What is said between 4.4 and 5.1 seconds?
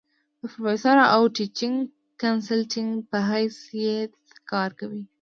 کار کوي۔